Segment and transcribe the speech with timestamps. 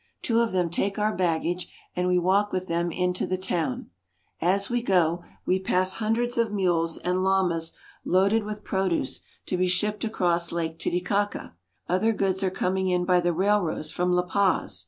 [0.23, 3.91] Two of them take our baggage, and we walk with them into the town.
[4.41, 8.63] As we go, we pass hundreds of mules and llamas loaded Inca Ruins, Lake Titicaca.
[8.63, 8.63] with
[8.95, 11.53] produce to be shipped across Lake Titicaca.
[11.87, 14.79] Other goods are coming in by the railroads from La Paz.